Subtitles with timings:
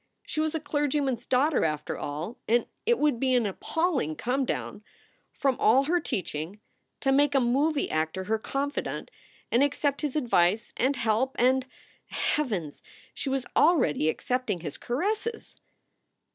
[0.23, 4.45] She was a clergyman s daughter, after all, and it would be an appalling come
[4.45, 4.83] down
[5.31, 6.59] from all her teaching,
[7.01, 9.11] to make a movie actor her confidant
[9.51, 11.67] and accept his advice and help and
[12.07, 12.81] Heavens!
[13.13, 15.61] she was already accepting his caresses!